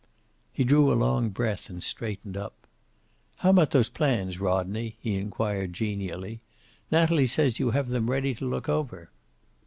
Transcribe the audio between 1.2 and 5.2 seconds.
breath and straightened up. "How about those plans, Rodney?" he